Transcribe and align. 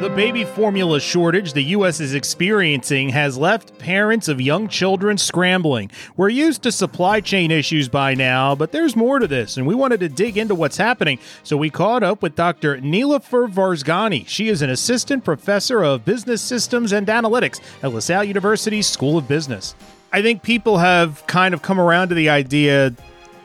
The 0.00 0.10
baby 0.10 0.44
formula 0.44 1.00
shortage 1.00 1.54
the 1.54 1.62
U.S. 1.64 1.98
is 1.98 2.14
experiencing 2.14 3.08
has 3.08 3.36
left 3.36 3.76
parents 3.80 4.28
of 4.28 4.40
young 4.40 4.68
children 4.68 5.18
scrambling. 5.18 5.90
We're 6.16 6.28
used 6.28 6.62
to 6.62 6.70
supply 6.70 7.20
chain 7.20 7.50
issues 7.50 7.88
by 7.88 8.14
now, 8.14 8.54
but 8.54 8.70
there's 8.70 8.94
more 8.94 9.18
to 9.18 9.26
this, 9.26 9.56
and 9.56 9.66
we 9.66 9.74
wanted 9.74 9.98
to 9.98 10.08
dig 10.08 10.38
into 10.38 10.54
what's 10.54 10.76
happening. 10.76 11.18
So 11.42 11.56
we 11.56 11.68
caught 11.68 12.04
up 12.04 12.22
with 12.22 12.36
Dr. 12.36 12.78
Niloufar 12.78 13.52
Varzgani. 13.52 14.24
She 14.28 14.48
is 14.48 14.62
an 14.62 14.70
assistant 14.70 15.24
professor 15.24 15.82
of 15.82 16.04
business 16.04 16.42
systems 16.42 16.92
and 16.92 17.04
analytics 17.08 17.60
at 17.82 17.92
LaSalle 17.92 18.22
University's 18.22 18.86
School 18.86 19.18
of 19.18 19.26
Business. 19.26 19.74
I 20.12 20.22
think 20.22 20.44
people 20.44 20.78
have 20.78 21.26
kind 21.26 21.54
of 21.54 21.62
come 21.62 21.80
around 21.80 22.10
to 22.10 22.14
the 22.14 22.30
idea 22.30 22.94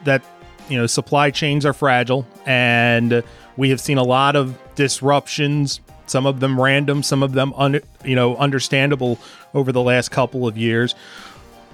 that, 0.03 0.23
you 0.69 0.77
know, 0.77 0.85
supply 0.85 1.31
chains 1.31 1.65
are 1.65 1.73
fragile, 1.73 2.27
and 2.45 3.23
we 3.57 3.71
have 3.71 3.81
seen 3.81 3.97
a 3.97 4.03
lot 4.03 4.35
of 4.35 4.55
disruptions 4.75 5.81
some 6.05 6.25
of 6.25 6.39
them 6.39 6.59
random, 6.59 7.03
some 7.03 7.23
of 7.23 7.33
them 7.33 7.53
un, 7.55 7.79
you 8.03 8.15
know 8.15 8.35
understandable 8.37 9.19
over 9.53 9.71
the 9.71 9.81
last 9.81 10.09
couple 10.09 10.47
of 10.47 10.57
years. 10.57 10.95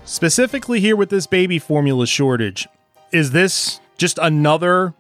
Specifically 0.06 0.80
here 0.80 0.96
with 0.96 1.10
this 1.10 1.28
baby 1.28 1.60
formula 1.60 2.08
shortage, 2.08 2.68
is 3.12 3.32
this 3.32 3.80
just 3.98 4.18
another 4.22 4.94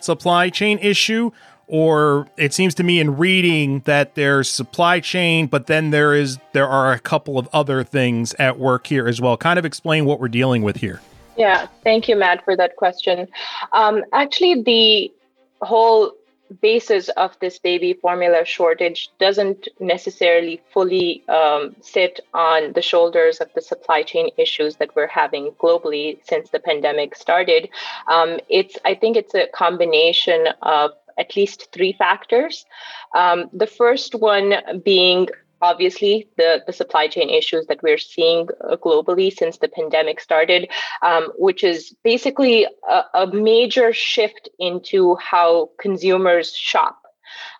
supply 0.00 0.50
chain 0.50 0.78
issue? 0.78 1.30
Or 1.68 2.28
it 2.36 2.54
seems 2.54 2.76
to 2.76 2.84
me 2.84 3.00
in 3.00 3.16
reading 3.16 3.80
that 3.86 4.14
there's 4.14 4.48
supply 4.48 5.00
chain 5.00 5.48
but 5.48 5.66
then 5.66 5.90
there 5.90 6.14
is 6.14 6.38
there 6.52 6.68
are 6.68 6.92
a 6.92 6.98
couple 6.98 7.38
of 7.38 7.48
other 7.52 7.82
things 7.82 8.34
at 8.34 8.58
work 8.58 8.86
here 8.86 9.08
as 9.08 9.20
well. 9.20 9.36
Kind 9.36 9.58
of 9.58 9.64
explain 9.64 10.04
what 10.04 10.20
we're 10.20 10.28
dealing 10.28 10.62
with 10.62 10.76
here. 10.76 11.00
Yeah 11.36 11.66
thank 11.82 12.08
you 12.08 12.14
matt 12.14 12.44
for 12.44 12.56
that 12.56 12.76
question. 12.76 13.26
Um, 13.72 14.04
actually 14.12 14.62
the 14.62 15.12
whole 15.60 16.12
basis 16.60 17.08
of 17.10 17.36
this 17.40 17.58
baby 17.58 17.94
formula 17.94 18.44
shortage 18.44 19.10
doesn't 19.18 19.68
necessarily 19.80 20.60
fully 20.72 21.26
um, 21.28 21.76
sit 21.80 22.20
on 22.34 22.72
the 22.72 22.82
shoulders 22.82 23.38
of 23.38 23.48
the 23.54 23.60
supply 23.60 24.02
chain 24.02 24.30
issues 24.36 24.76
that 24.76 24.94
we're 24.94 25.06
having 25.06 25.50
globally 25.52 26.18
since 26.24 26.50
the 26.50 26.60
pandemic 26.60 27.14
started. 27.14 27.68
Um, 28.10 28.38
it's 28.48 28.76
I 28.84 28.94
think 28.94 29.16
it's 29.16 29.34
a 29.34 29.46
combination 29.48 30.48
of 30.62 30.92
at 31.18 31.36
least 31.36 31.68
three 31.72 31.92
factors. 31.92 32.66
Um, 33.14 33.48
the 33.52 33.66
first 33.66 34.14
one 34.14 34.54
being 34.84 35.28
obviously 35.62 36.28
the, 36.36 36.62
the 36.66 36.72
supply 36.72 37.08
chain 37.08 37.30
issues 37.30 37.66
that 37.66 37.82
we're 37.82 37.98
seeing 37.98 38.48
uh, 38.60 38.76
globally 38.76 39.32
since 39.32 39.58
the 39.58 39.68
pandemic 39.68 40.20
started, 40.20 40.68
um, 41.02 41.32
which 41.36 41.64
is 41.64 41.94
basically 42.04 42.66
a, 42.88 43.02
a, 43.14 43.26
major 43.26 43.92
shift 43.92 44.48
into 44.58 45.16
how 45.16 45.70
consumers 45.78 46.54
shop. 46.54 47.02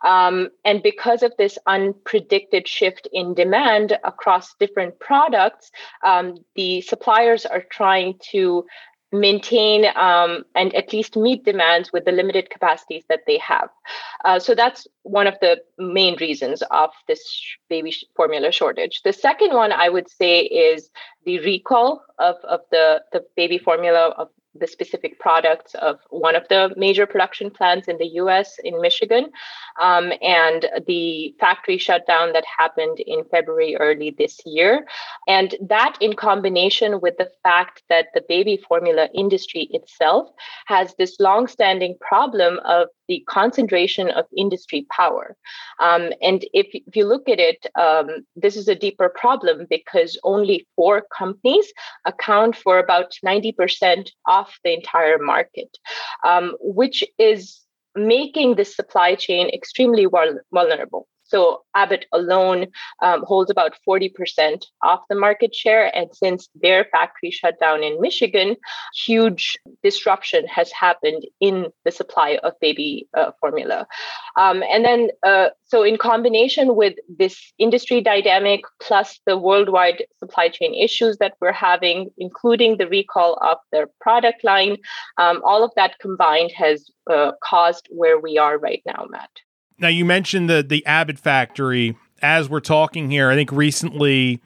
Um, 0.05 0.51
and 0.65 0.83
because 0.83 1.23
of 1.23 1.33
this 1.37 1.59
unpredicted 1.67 2.67
shift 2.67 3.09
in 3.13 3.35
demand 3.35 3.99
across 4.05 4.55
different 4.55 4.99
products, 5.01 5.71
um, 6.05 6.37
the 6.55 6.81
suppliers 6.83 7.45
are 7.47 7.63
trying 7.63 8.19
to 8.31 8.67
maintain 9.13 9.87
um, 9.95 10.45
and 10.55 10.75
at 10.75 10.93
least 10.93 11.17
meet 11.17 11.45
demands 11.45 11.93
with 11.93 12.05
the 12.05 12.13
limited 12.13 12.51
capacities 12.51 13.05
that 13.09 13.21
they 13.27 13.39
have. 13.39 13.69
Uh, 14.25 14.39
so 14.39 14.55
that's 14.55 14.87
one 15.03 15.27
of 15.27 15.35
the 15.41 15.59
main 15.79 16.17
reasons 16.21 16.63
of 16.71 16.91
this 17.07 17.23
baby 17.69 17.95
formula 18.17 18.51
shortage. 18.51 19.03
The 19.05 19.13
second 19.13 19.53
one 19.55 19.73
I 19.73 19.89
would 19.89 20.11
say 20.11 20.41
is 20.41 20.91
the 21.25 21.39
recall 21.41 22.03
of, 22.19 22.37
of 22.45 22.61
the, 22.71 23.03
the 23.13 23.25
baby 23.37 23.59
formula 23.59 24.15
of 24.19 24.29
the 24.61 24.67
specific 24.67 25.19
products 25.19 25.75
of 25.75 25.99
one 26.11 26.37
of 26.37 26.47
the 26.49 26.73
major 26.77 27.07
production 27.07 27.51
plants 27.51 27.89
in 27.89 27.99
the 27.99 28.07
US 28.23 28.59
in 28.65 28.81
Michigan 28.81 29.31
um, 29.81 30.13
and 30.23 30.67
the 30.87 31.35
factory 31.41 31.79
shutdown 31.79 32.33
that 32.33 32.45
happened 32.45 33.01
in 33.01 33.25
February 33.25 33.77
early 33.77 34.15
this 34.17 34.41
year. 34.45 34.87
And 35.29 35.55
that, 35.61 35.97
in 36.01 36.15
combination 36.15 37.01
with 37.01 37.17
the 37.19 37.31
fact 37.43 37.83
that 37.89 38.07
the 38.15 38.23
baby 38.29 38.57
formula 38.57 39.09
industry 39.15 39.69
itself 39.73 40.29
has 40.67 40.95
this 40.95 41.17
long-standing 41.21 41.97
problem 42.01 42.61
of 42.65 42.89
the 43.09 43.23
concentration 43.29 44.11
of 44.11 44.27
industry 44.37 44.87
power. 44.91 45.37
Um, 45.81 46.13
and 46.23 46.45
if, 46.53 46.67
if, 46.73 46.97
you 46.97 47.07
look 47.07 47.29
at 47.29 47.39
it, 47.39 47.67
um, 47.79 48.27
this 48.35 48.57
is 48.57 48.69
a 48.69 48.75
deeper 48.75 49.09
problem 49.09 49.67
because 49.69 50.19
only 50.25 50.67
four 50.77 51.05
companies 51.17 51.73
account 52.05 52.57
for 52.57 52.79
about 52.79 53.13
90% 53.25 54.09
of 54.27 54.49
the 54.65 54.75
entire 54.75 55.19
market, 55.19 55.77
um, 56.25 56.55
which 56.61 57.05
is 57.19 57.61
making 57.95 58.57
the 58.57 58.65
supply 58.65 59.15
chain 59.15 59.49
extremely 59.49 60.07
vulnerable. 60.53 61.09
So 61.27 61.63
Abbott 61.75 62.07
alone 62.13 62.67
um, 63.03 63.25
holds 63.25 63.51
about 63.51 63.75
40% 63.87 64.65
of 64.83 65.01
the 65.09 65.17
market 65.17 65.55
share. 65.55 65.95
And 65.95 66.09
since 66.15 66.49
their 66.55 66.87
factory 66.93 67.31
shut 67.31 67.59
down 67.61 67.83
in 67.83 68.01
Michigan, 68.01 68.57
huge 68.95 69.57
disruption 69.83 70.47
has 70.47 70.71
happened 70.73 71.25
in 71.41 71.67
the 71.85 71.91
supply 71.91 72.39
of 72.43 72.53
baby 72.61 73.09
uh, 73.17 73.33
formula. 73.41 73.87
Um, 74.37 74.63
and 74.71 74.85
then, 74.85 75.09
uh, 75.23 75.49
so 75.65 75.83
in 75.83 75.99
combination 75.99 76.77
with 76.77 76.95
this 77.09 77.53
industry 77.59 78.01
dynamic 78.01 78.61
plus 78.81 79.21
the 79.27 79.37
worldwide 79.37 80.05
supply 80.19 80.49
chain 80.49 80.75
issues 80.75 81.19
that 81.19 81.35
we're 81.41 81.53
having, 81.53 82.11
including 82.19 82.77
the 82.77 82.89
recall 82.89 83.35
of 83.43 83.59
their 83.73 83.89
product 84.01 84.45
line, 84.45 84.77
um, 85.19 85.43
all 85.45 85.65
of 85.65 85.73
that 85.77 85.99
combined 85.99 86.53
has 86.53 86.91
uh, 87.11 87.33
caused 87.43 87.89
where 87.91 88.19
we 88.19 88.39
are 88.39 88.59
right 88.59 88.83
now, 88.87 89.07
Matt. 89.09 89.31
Now 89.79 89.89
you 89.89 90.05
mentioned 90.05 90.49
the 90.49 90.63
the 90.63 90.85
Abbott 90.87 91.19
factory. 91.19 91.97
As 92.23 92.49
we're 92.49 92.61
talking 92.61 93.11
here, 93.11 93.31
I 93.31 93.35
think 93.35 93.53
recently 93.53 94.41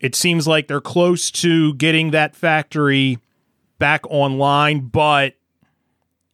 it 0.00 0.14
seems 0.14 0.48
like 0.48 0.66
they're 0.66 0.80
close 0.80 1.30
to 1.30 1.74
getting 1.74 2.10
that 2.10 2.34
factory 2.34 3.18
back 3.78 4.04
online, 4.10 4.88
but 4.88 5.34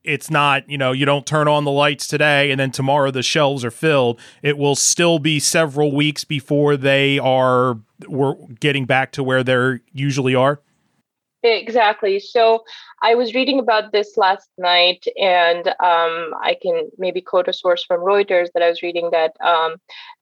it's 0.03 0.31
not, 0.31 0.69
you 0.69 0.79
know, 0.79 0.93
you 0.93 1.05
don't 1.05 1.27
turn 1.27 1.47
on 1.47 1.65
the 1.65 1.71
lights 1.71 2.07
today 2.07 2.51
and 2.51 2.59
then 2.59 2.71
tomorrow 2.71 3.11
the 3.11 3.23
shelves 3.23 3.65
are 3.65 3.71
filled. 3.71 4.19
It 4.43 4.57
will 4.57 4.75
still 4.75 5.19
be 5.19 5.39
several 5.39 5.95
weeks 5.95 6.25
before 6.25 6.77
they 6.77 7.19
are 7.19 7.79
we're 8.09 8.35
getting 8.61 8.87
back 8.87 9.13
to 9.13 9.23
where 9.23 9.45
they 9.45 9.81
usually 9.93 10.35
are. 10.35 10.61
Exactly. 11.43 12.21
So 12.21 12.65
I 13.03 13.15
was 13.15 13.35
reading 13.35 13.59
about 13.61 13.93
this 13.93 14.19
last 14.19 14.51
night, 14.59 15.05
and 15.19 15.67
um, 15.69 16.35
I 16.43 16.55
can 16.61 16.91
maybe 16.99 17.23
quote 17.23 17.49
a 17.49 17.53
source 17.55 17.83
from 17.83 18.01
Reuters 18.01 18.49
that 18.53 18.63
I 18.63 18.69
was 18.69 18.83
reading 18.83 19.09
that 19.13 19.33
um, 19.43 19.77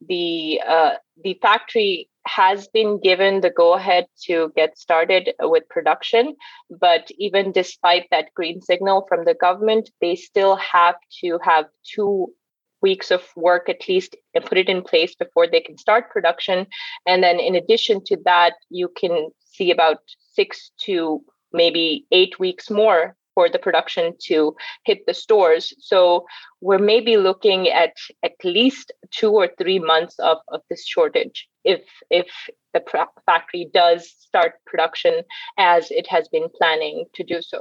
the 0.06 0.60
uh, 0.66 0.92
the 1.24 1.36
factory 1.42 2.08
has 2.28 2.68
been 2.68 3.00
given 3.00 3.40
the 3.40 3.50
go 3.50 3.74
ahead 3.74 4.06
to 4.26 4.52
get 4.54 4.78
started 4.78 5.30
with 5.40 5.68
production, 5.68 6.36
but 6.80 7.10
even 7.18 7.50
despite 7.50 8.06
that 8.12 8.32
green 8.34 8.60
signal 8.60 9.04
from 9.08 9.24
the 9.24 9.34
government, 9.34 9.90
they 10.00 10.14
still 10.14 10.54
have 10.56 10.94
to 11.20 11.40
have 11.42 11.64
two 11.82 12.32
weeks 12.80 13.10
of 13.10 13.24
work 13.34 13.68
at 13.68 13.88
least 13.88 14.14
and 14.34 14.44
put 14.44 14.56
it 14.58 14.68
in 14.68 14.82
place 14.82 15.14
before 15.16 15.48
they 15.48 15.60
can 15.60 15.76
start 15.76 16.10
production. 16.10 16.64
And 17.06 17.24
then 17.24 17.40
in 17.40 17.56
addition 17.56 18.04
to 18.06 18.16
that, 18.24 18.52
you 18.70 18.88
can 18.96 19.30
see 19.44 19.72
about 19.72 19.98
six 20.38 20.70
to 20.86 21.20
maybe 21.52 22.06
eight 22.12 22.38
weeks 22.38 22.70
more 22.70 23.16
for 23.34 23.48
the 23.48 23.58
production 23.66 24.12
to 24.20 24.54
hit 24.84 24.98
the 25.06 25.14
stores. 25.14 25.72
So 25.78 26.26
we're 26.60 26.86
maybe 26.94 27.16
looking 27.16 27.68
at 27.68 27.94
at 28.24 28.32
least 28.42 28.92
two 29.12 29.30
or 29.30 29.48
three 29.58 29.78
months 29.78 30.18
of, 30.18 30.38
of 30.48 30.60
this 30.68 30.84
shortage 30.86 31.48
if 31.64 31.82
if 32.10 32.28
the 32.74 32.82
factory 33.26 33.70
does 33.72 34.00
start 34.28 34.52
production 34.66 35.14
as 35.56 35.90
it 35.90 36.06
has 36.08 36.28
been 36.28 36.48
planning 36.58 37.04
to 37.14 37.22
do 37.22 37.38
so. 37.40 37.60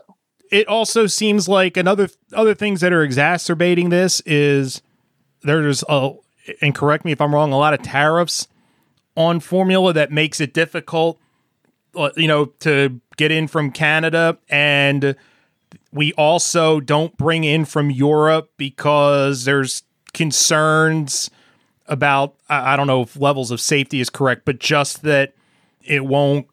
It 0.52 0.68
also 0.68 1.08
seems 1.08 1.48
like 1.48 1.78
another 1.78 2.08
other 2.34 2.56
things 2.56 2.82
that 2.82 2.92
are 2.92 3.04
exacerbating 3.04 3.90
this 3.90 4.22
is 4.26 4.82
there's 5.44 5.84
a 5.88 6.14
and 6.62 6.74
correct 6.74 7.06
me 7.06 7.12
if 7.12 7.22
I'm 7.22 7.36
wrong, 7.36 7.52
a 7.52 7.58
lot 7.58 7.76
of 7.76 7.84
tariffs 7.84 8.48
on 9.16 9.40
formula 9.40 9.94
that 9.94 10.12
makes 10.12 10.40
it 10.42 10.54
difficult 10.54 11.20
you 12.16 12.28
know, 12.28 12.46
to 12.60 13.00
get 13.18 13.32
in 13.32 13.48
from 13.48 13.72
Canada. 13.72 14.38
And 14.50 15.16
we 15.92 16.14
also 16.14 16.80
don't 16.80 17.16
bring 17.18 17.44
in 17.44 17.66
from 17.66 17.90
Europe 17.90 18.52
because 18.58 19.46
there's 19.46 19.84
concerns 20.14 21.30
about, 21.88 22.36
I 22.50 22.76
don't 22.76 22.88
know 22.88 23.02
if 23.02 23.20
levels 23.20 23.52
of 23.52 23.62
safety 23.62 24.00
is 24.00 24.10
correct, 24.10 24.44
but 24.46 24.60
just 24.60 25.04
that 25.04 25.34
it 25.82 26.06
won't 26.06 26.48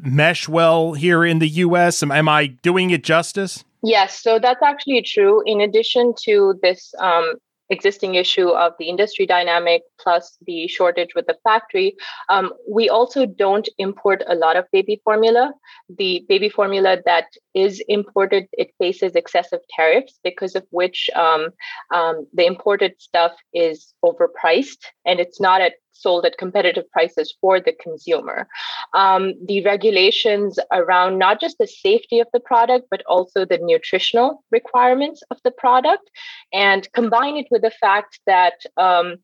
mesh 0.00 0.48
well 0.48 0.94
here 0.94 1.24
in 1.24 1.38
the 1.38 1.48
US? 1.48 2.02
Am, 2.02 2.10
am 2.10 2.28
I 2.28 2.46
doing 2.46 2.90
it 2.90 3.04
justice? 3.04 3.64
Yes, 3.82 4.20
so 4.20 4.38
that's 4.38 4.62
actually 4.62 5.02
true. 5.02 5.42
In 5.44 5.60
addition 5.60 6.14
to 6.24 6.58
this 6.62 6.94
um, 6.98 7.34
existing 7.72 8.14
issue 8.14 8.48
of 8.48 8.72
the 8.78 8.88
industry 8.88 9.26
dynamic 9.26 9.82
plus 10.00 10.36
the 10.46 10.68
shortage 10.68 11.14
with 11.14 11.26
the 11.26 11.36
factory, 11.42 11.96
um, 12.28 12.52
we 12.68 12.88
also 12.88 13.26
don't 13.26 13.68
import 13.78 14.22
a 14.28 14.34
lot 14.34 14.56
of 14.56 14.66
baby 14.72 15.00
formula. 15.04 15.52
The 15.88 16.24
baby 16.28 16.48
formula 16.48 16.98
that 17.06 17.26
is 17.54 17.82
imported, 17.88 18.46
it 18.52 18.70
faces 18.78 19.14
excessive 19.14 19.60
tariffs 19.74 20.18
because 20.22 20.54
of 20.54 20.64
which 20.70 21.10
um, 21.16 21.48
um, 21.92 22.26
the 22.32 22.46
imported 22.46 22.94
stuff 22.98 23.32
is 23.54 23.94
overpriced 24.04 24.84
and 25.04 25.18
it's 25.18 25.40
not 25.40 25.60
at 25.60 25.74
sold 25.92 26.24
at 26.24 26.38
competitive 26.38 26.90
prices 26.90 27.34
for 27.40 27.60
the 27.60 27.72
consumer. 27.72 28.48
Um, 28.94 29.34
the 29.46 29.64
regulations 29.64 30.58
around 30.72 31.18
not 31.18 31.40
just 31.40 31.58
the 31.58 31.66
safety 31.66 32.20
of 32.20 32.28
the 32.32 32.40
product, 32.40 32.86
but 32.90 33.02
also 33.06 33.44
the 33.44 33.58
nutritional 33.58 34.44
requirements 34.50 35.22
of 35.30 35.38
the 35.44 35.50
product, 35.50 36.10
and 36.52 36.90
combine 36.92 37.36
it 37.36 37.46
with 37.50 37.62
the 37.62 37.70
fact 37.70 38.20
that 38.26 38.54
um, 38.76 39.18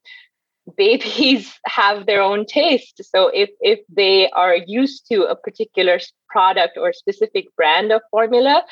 babies 0.77 1.59
have 1.67 2.07
their 2.07 2.21
own 2.21 2.45
taste 2.45 3.01
so 3.03 3.29
if 3.29 3.51
if 3.61 3.81
they 3.89 4.31
are 4.31 4.57
used 4.57 5.07
to 5.07 5.23
a 5.25 5.37
particular 5.37 5.99
product 6.29 6.77
or 6.77 6.93
specific 6.93 7.47
brand 7.57 7.93
of 7.93 8.03
formula 8.11 8.63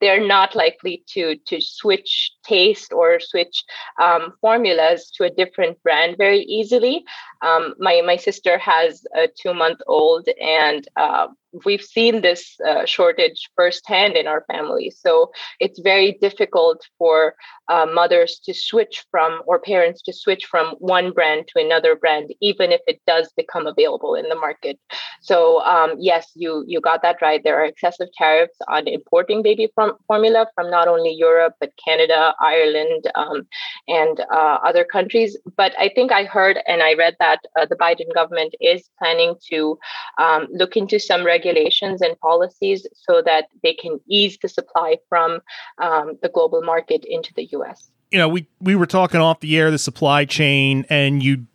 they're 0.00 0.26
not 0.26 0.54
likely 0.54 1.02
to 1.06 1.36
to 1.46 1.60
switch 1.60 2.32
taste 2.44 2.92
or 2.92 3.20
switch 3.20 3.64
um, 4.00 4.32
formulas 4.40 5.10
to 5.10 5.24
a 5.24 5.30
different 5.30 5.80
brand 5.82 6.16
very 6.16 6.40
easily 6.40 7.04
um, 7.42 7.74
my 7.78 8.02
my 8.04 8.16
sister 8.16 8.58
has 8.58 9.04
a 9.16 9.28
two 9.40 9.54
month 9.54 9.80
old 9.86 10.28
and 10.40 10.88
uh, 10.96 11.26
we've 11.64 11.82
seen 11.82 12.22
this 12.22 12.56
uh, 12.66 12.84
shortage 12.86 13.50
firsthand 13.56 14.16
in 14.16 14.26
our 14.26 14.44
family. 14.50 14.90
So 14.90 15.32
it's 15.60 15.78
very 15.80 16.12
difficult 16.20 16.82
for 16.98 17.34
uh, 17.68 17.86
mothers 17.92 18.40
to 18.44 18.54
switch 18.54 19.04
from 19.10 19.42
or 19.46 19.58
parents 19.58 20.02
to 20.02 20.12
switch 20.12 20.46
from 20.46 20.74
one 20.78 21.12
brand 21.12 21.48
to 21.48 21.62
another 21.62 21.94
brand, 21.94 22.32
even 22.40 22.72
if 22.72 22.80
it 22.86 23.00
does 23.06 23.32
become 23.36 23.66
available 23.66 24.14
in 24.14 24.28
the 24.28 24.34
market. 24.34 24.78
So 25.20 25.60
um, 25.62 25.94
yes, 25.98 26.30
you 26.34 26.64
you 26.66 26.80
got 26.80 26.91
that 27.02 27.22
right. 27.22 27.42
There 27.42 27.58
are 27.60 27.64
excessive 27.64 28.08
tariffs 28.16 28.56
on 28.68 28.86
importing 28.86 29.42
baby 29.42 29.68
form- 29.74 29.96
formula 30.06 30.46
from 30.54 30.70
not 30.70 30.88
only 30.88 31.12
Europe 31.12 31.54
but 31.60 31.70
Canada, 31.82 32.34
Ireland, 32.40 33.10
um, 33.14 33.46
and 33.88 34.20
uh, 34.30 34.58
other 34.66 34.84
countries. 34.84 35.36
But 35.56 35.72
I 35.78 35.88
think 35.94 36.12
I 36.12 36.24
heard 36.24 36.58
and 36.66 36.82
I 36.82 36.94
read 36.94 37.16
that 37.18 37.40
uh, 37.58 37.66
the 37.66 37.76
Biden 37.76 38.12
government 38.14 38.54
is 38.60 38.88
planning 38.98 39.34
to 39.50 39.78
um, 40.18 40.48
look 40.52 40.76
into 40.76 40.98
some 40.98 41.24
regulations 41.24 42.02
and 42.02 42.18
policies 42.20 42.86
so 42.94 43.22
that 43.24 43.46
they 43.62 43.74
can 43.74 44.00
ease 44.08 44.38
the 44.42 44.48
supply 44.48 44.96
from 45.08 45.40
um, 45.80 46.18
the 46.22 46.28
global 46.28 46.62
market 46.62 47.04
into 47.08 47.32
the 47.34 47.48
U.S. 47.52 47.90
You 48.10 48.18
know, 48.18 48.28
we 48.28 48.46
we 48.60 48.74
were 48.74 48.86
talking 48.86 49.20
off 49.20 49.40
the 49.40 49.56
air 49.56 49.70
the 49.70 49.78
supply 49.78 50.24
chain, 50.24 50.84
and 50.90 51.22
you 51.22 51.46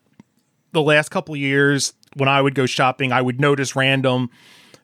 the 0.72 0.81
last 0.81 1.10
couple 1.10 1.36
years 1.36 1.94
when 2.16 2.30
I 2.30 2.42
would 2.42 2.56
go 2.56 2.66
shopping, 2.66 3.12
I 3.12 3.22
would 3.22 3.39
notice 3.39 3.75
random 3.75 4.30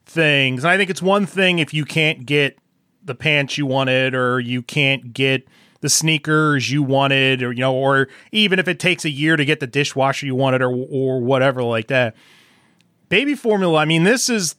things, 0.06 0.64
and 0.64 0.72
I 0.72 0.78
think 0.78 0.90
it's 0.90 1.02
one 1.02 1.26
thing 1.26 1.60
if 1.60 1.74
you 1.74 1.86
can't 1.86 2.26
get 2.26 2.58
the 3.04 3.16
pants 3.16 3.58
you 3.58 3.66
wanted, 3.66 4.16
or 4.16 4.40
you 4.40 4.62
can't 4.62 5.14
get 5.14 5.48
the 5.82 5.90
sneakers 5.90 6.72
you 6.72 6.82
wanted, 6.82 7.44
or 7.44 7.52
you 7.52 7.60
know, 7.60 7.74
or 7.74 8.08
even 8.32 8.60
if 8.60 8.68
it 8.68 8.80
takes 8.80 9.06
a 9.06 9.10
year 9.10 9.36
to 9.36 9.46
get 9.46 9.60
the 9.60 9.68
dishwasher 9.68 10.26
you 10.26 10.36
wanted, 10.36 10.62
or 10.62 10.72
or 10.72 11.20
whatever 11.20 11.64
like 11.64 11.88
that. 11.88 12.16
Baby 13.10 13.36
formula. 13.36 13.80
I 13.80 13.86
mean, 13.86 14.04
this 14.04 14.30
is 14.30 14.56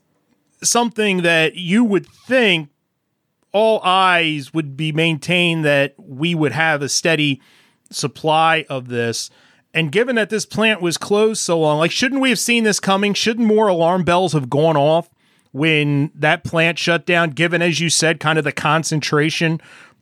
something 0.63 1.23
that 1.23 1.57
you 1.57 1.85
would 1.85 2.07
think 2.07 2.69
all 3.53 3.81
eyes 3.85 4.53
would 4.53 4.77
be 4.77 4.93
maintained 4.93 5.65
that 5.65 5.95
we 5.99 6.35
would 6.35 6.53
have 6.53 6.83
a 6.83 6.89
steady 6.89 7.41
supply 7.91 8.67
of 8.69 8.89
this. 8.89 9.31
And 9.73 9.91
given 9.91 10.17
that 10.17 10.31
this 10.31 10.47
plant 10.47 10.81
was 10.81 10.97
closed 10.97 11.41
so 11.41 11.59
long, 11.59 11.79
like, 11.79 11.91
shouldn't 11.91 12.21
we 12.21 12.29
have 12.29 12.39
seen 12.39 12.65
this 12.65 12.81
coming? 12.81 13.15
Shouldn't 13.15 13.47
more 13.47 13.69
alarm 13.69 14.05
bells 14.05 14.33
have 14.33 14.51
gone 14.51 14.77
off 14.77 15.09
when 15.55 16.11
that 16.17 16.43
plant 16.43 16.81
shut 16.81 17.07
down, 17.07 17.31
given, 17.31 17.63
as 17.63 17.79
you 17.79 17.89
said, 17.89 18.19
kind 18.19 18.39
of 18.39 18.45
the 18.45 18.51
concentration 18.51 19.61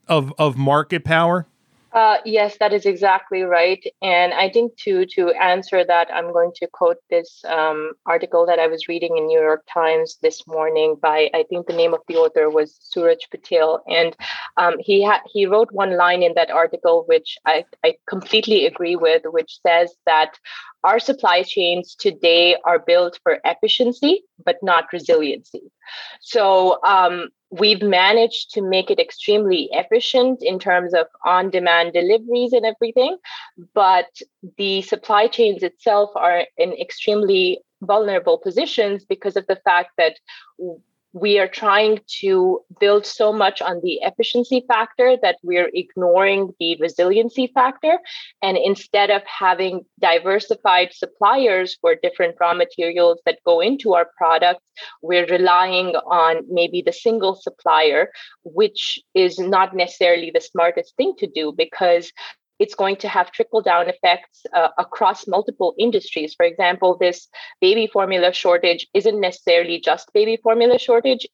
of, 0.09 0.33
of 0.39 0.57
market 0.57 1.05
power? 1.05 1.47
Uh, 1.93 2.17
yes, 2.25 2.57
that 2.59 2.73
is 2.73 2.87
exactly 2.87 3.43
right. 3.43 3.85
And 4.01 4.33
I 4.33 4.49
think 4.49 4.75
to 4.79 5.05
to 5.15 5.29
answer 5.33 5.85
that, 5.85 6.09
I'm 6.11 6.33
going 6.33 6.53
to 6.57 6.67
quote 6.73 6.97
this 7.11 7.45
um, 7.47 7.93
article 8.07 8.47
that 8.47 8.59
I 8.59 8.67
was 8.67 8.89
reading 8.89 9.19
in 9.19 9.27
New 9.27 9.39
York 9.39 9.63
Times 9.71 10.17
this 10.23 10.47
morning 10.47 10.97
by 11.03 11.29
I 11.35 11.45
think 11.51 11.67
the 11.67 11.75
name 11.75 11.93
of 11.93 12.01
the 12.09 12.17
author 12.17 12.49
was 12.49 12.79
Suraj 12.81 13.19
Patel, 13.31 13.83
and 13.87 14.17
um, 14.57 14.77
he 14.79 15.03
had 15.03 15.21
he 15.31 15.45
wrote 15.45 15.69
one 15.71 15.99
line 15.99 16.23
in 16.23 16.33
that 16.35 16.51
article 16.51 17.05
which 17.09 17.37
I 17.45 17.67
I 17.85 17.97
completely 18.09 18.65
agree 18.65 18.97
with, 18.97 19.25
which 19.27 19.59
says 19.61 19.95
that 20.07 20.39
our 20.85 20.99
supply 20.99 21.43
chains 21.43 21.95
today 21.95 22.57
are 22.65 22.79
built 22.79 23.19
for 23.23 23.39
efficiency 23.45 24.23
but 24.45 24.57
not 24.63 24.87
resiliency. 24.93 25.63
So 26.21 26.83
um, 26.85 27.29
we've 27.51 27.83
managed 27.83 28.51
to 28.55 28.63
make 28.63 28.91
it 28.91 28.99
extremely 28.99 29.69
efficient 29.73 30.43
in 30.43 30.59
terms 30.59 30.95
of 30.95 31.07
on 31.25 31.51
demand 31.51 31.93
deliveries 31.93 32.53
and 32.53 32.65
everything 32.65 33.19
but 33.75 34.09
the 34.57 34.83
supply 34.83 35.27
chains 35.27 35.63
itself 35.63 36.11
are 36.17 36.47
in 36.57 36.73
extremely 36.73 37.61
vulnerable 37.83 38.39
positions 38.39 39.05
because 39.05 39.37
of 39.37 39.47
the 39.49 39.61
fact 39.65 39.91
that 39.99 40.15
we 41.13 41.39
are 41.39 41.49
trying 41.49 42.01
to 42.21 42.61
build 42.81 43.05
so 43.05 43.33
much 43.33 43.61
on 43.61 43.81
the 43.83 44.01
efficiency 44.03 44.65
factor 44.67 45.17
that 45.23 45.37
we're 45.43 45.71
ignoring 45.75 46.53
the 46.59 46.77
resiliency 46.81 47.51
factor. 47.55 47.99
And 48.41 48.57
instead 48.57 49.11
of 49.11 49.23
having 49.27 49.85
diversified 50.01 50.93
suppliers 50.93 51.77
for 51.81 51.95
different 51.95 52.37
raw 52.41 52.55
materials 52.55 53.21
that 53.27 53.39
go 53.45 53.61
into 53.61 53.95
our 53.95 54.09
products, 54.17 54.65
we're 55.03 55.27
relying 55.27 55.95
on 55.97 56.45
maybe 56.49 56.83
the 56.85 56.93
single 56.93 57.35
supplier, 57.35 58.11
which 58.45 58.99
is 59.15 59.39
not 59.39 59.77
necessarily 59.77 60.31
the 60.33 60.41
smartest 60.41 60.97
thing 60.97 61.15
to 61.19 61.27
do 61.27 61.53
because 61.57 62.11
it's 62.63 62.77
going 62.83 62.99
to 63.05 63.09
have 63.17 63.33
trickle 63.33 63.63
down 63.71 63.89
effects 63.95 64.39
uh, 64.59 64.69
across 64.79 65.27
multiple 65.37 65.75
industries. 65.87 66.33
For 66.39 66.47
example, 66.47 66.91
this 66.97 67.19
baby 67.61 67.87
formula 67.97 68.33
shortage 68.33 68.87
isn't 68.95 69.21
necessarily 69.21 69.81
just 69.81 70.13
baby 70.19 70.37
formula 70.47 70.79
shortage. 70.79 71.27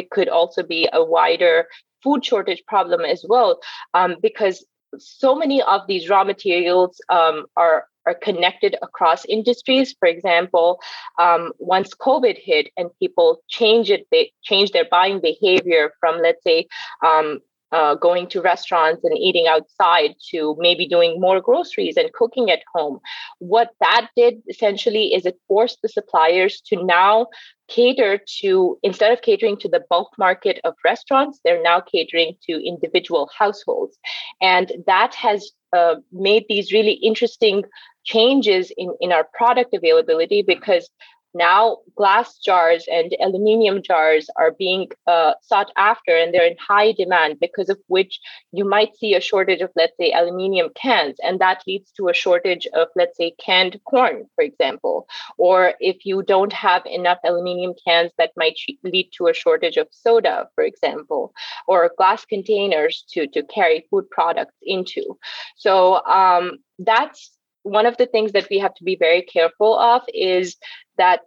It 0.00 0.10
could 0.14 0.28
also 0.28 0.62
be 0.62 0.88
a 0.92 1.02
wider 1.04 1.66
food 2.02 2.24
shortage 2.24 2.62
problem 2.74 3.00
as 3.14 3.24
well, 3.28 3.50
um, 3.98 4.16
because 4.22 4.64
so 4.98 5.34
many 5.34 5.58
of 5.62 5.80
these 5.88 6.08
raw 6.08 6.24
materials 6.32 6.92
um, 7.08 7.46
are 7.56 7.78
are 8.06 8.14
connected 8.14 8.76
across 8.80 9.24
industries. 9.26 9.94
For 10.00 10.08
example, 10.08 10.80
um, 11.18 11.52
once 11.58 11.90
COVID 12.08 12.38
hit 12.38 12.66
and 12.76 12.88
people 13.02 13.28
change 13.48 13.90
it, 13.90 14.06
they 14.12 14.32
change 14.42 14.70
their 14.70 14.88
buying 14.90 15.20
behavior 15.20 15.92
from, 16.00 16.22
let's 16.22 16.42
say, 16.42 16.58
um, 17.04 17.40
uh, 17.72 17.94
going 17.94 18.26
to 18.28 18.40
restaurants 18.40 19.04
and 19.04 19.16
eating 19.16 19.46
outside 19.46 20.14
to 20.30 20.56
maybe 20.58 20.86
doing 20.86 21.20
more 21.20 21.40
groceries 21.40 21.96
and 21.96 22.12
cooking 22.12 22.50
at 22.50 22.62
home. 22.74 22.98
What 23.38 23.70
that 23.80 24.08
did 24.16 24.42
essentially 24.48 25.14
is 25.14 25.26
it 25.26 25.38
forced 25.48 25.78
the 25.82 25.88
suppliers 25.88 26.60
to 26.66 26.82
now 26.84 27.26
cater 27.68 28.18
to, 28.40 28.78
instead 28.82 29.12
of 29.12 29.22
catering 29.22 29.58
to 29.58 29.68
the 29.68 29.84
bulk 29.90 30.10
market 30.18 30.58
of 30.64 30.74
restaurants, 30.84 31.40
they're 31.44 31.62
now 31.62 31.80
catering 31.80 32.34
to 32.48 32.66
individual 32.66 33.28
households. 33.38 33.98
And 34.40 34.72
that 34.86 35.14
has 35.14 35.50
uh, 35.76 35.96
made 36.12 36.46
these 36.48 36.72
really 36.72 36.94
interesting 36.94 37.64
changes 38.04 38.72
in, 38.78 38.94
in 39.00 39.12
our 39.12 39.28
product 39.34 39.74
availability 39.74 40.42
because 40.42 40.88
now 41.34 41.78
glass 41.96 42.38
jars 42.38 42.86
and 42.90 43.14
aluminium 43.20 43.82
jars 43.82 44.28
are 44.36 44.52
being 44.58 44.88
uh, 45.06 45.32
sought 45.42 45.70
after 45.76 46.16
and 46.16 46.32
they're 46.32 46.46
in 46.46 46.56
high 46.58 46.92
demand 46.92 47.38
because 47.40 47.68
of 47.68 47.78
which 47.88 48.20
you 48.52 48.64
might 48.64 48.96
see 48.96 49.14
a 49.14 49.20
shortage 49.20 49.60
of 49.60 49.70
let's 49.76 49.96
say 49.98 50.12
aluminium 50.12 50.70
cans. 50.74 51.16
And 51.22 51.38
that 51.40 51.62
leads 51.66 51.90
to 51.92 52.08
a 52.08 52.14
shortage 52.14 52.66
of 52.74 52.88
let's 52.96 53.16
say 53.16 53.34
canned 53.44 53.80
corn 53.88 54.24
for 54.34 54.42
example. 54.44 55.06
Or 55.38 55.74
if 55.80 56.04
you 56.04 56.22
don't 56.22 56.52
have 56.52 56.84
enough 56.86 57.18
aluminium 57.24 57.74
cans 57.86 58.12
that 58.18 58.32
might 58.36 58.56
lead 58.84 59.10
to 59.18 59.28
a 59.28 59.34
shortage 59.34 59.76
of 59.76 59.88
soda 59.90 60.48
for 60.54 60.64
example 60.64 61.32
or 61.66 61.90
glass 61.96 62.24
containers 62.24 63.04
to 63.10 63.26
to 63.28 63.42
carry 63.44 63.86
food 63.90 64.08
products 64.10 64.54
into. 64.62 65.18
So 65.56 66.04
um, 66.06 66.58
that's 66.78 67.37
one 67.68 67.86
of 67.86 67.96
the 67.96 68.06
things 68.06 68.32
that 68.32 68.48
we 68.50 68.58
have 68.58 68.74
to 68.74 68.84
be 68.84 68.96
very 68.96 69.22
careful 69.22 69.78
of 69.78 70.02
is 70.12 70.56
that 70.96 71.20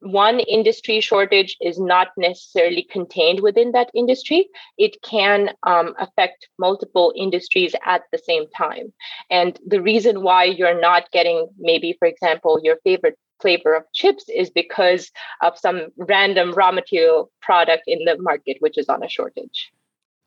one 0.00 0.38
industry 0.40 1.00
shortage 1.00 1.56
is 1.60 1.78
not 1.80 2.08
necessarily 2.16 2.86
contained 2.90 3.40
within 3.40 3.72
that 3.72 3.90
industry. 3.94 4.48
It 4.76 4.96
can 5.02 5.50
um, 5.64 5.94
affect 5.98 6.48
multiple 6.58 7.12
industries 7.16 7.74
at 7.84 8.02
the 8.12 8.18
same 8.18 8.44
time. 8.56 8.92
And 9.30 9.58
the 9.66 9.82
reason 9.82 10.22
why 10.22 10.44
you're 10.44 10.80
not 10.80 11.10
getting, 11.10 11.48
maybe, 11.58 11.96
for 11.98 12.06
example, 12.06 12.60
your 12.62 12.76
favorite 12.84 13.18
flavor 13.40 13.74
of 13.74 13.84
chips 13.92 14.24
is 14.28 14.50
because 14.50 15.10
of 15.42 15.58
some 15.58 15.88
random 15.96 16.52
raw 16.52 16.72
material 16.72 17.30
product 17.40 17.84
in 17.86 18.04
the 18.04 18.16
market, 18.20 18.56
which 18.60 18.78
is 18.78 18.88
on 18.88 19.02
a 19.02 19.08
shortage. 19.08 19.70